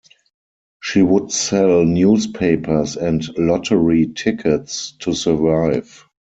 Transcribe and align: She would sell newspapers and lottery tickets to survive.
She 0.81 1.03
would 1.03 1.31
sell 1.31 1.83
newspapers 1.85 2.97
and 2.97 3.21
lottery 3.37 4.07
tickets 4.07 4.93
to 5.01 5.13
survive. 5.13 6.07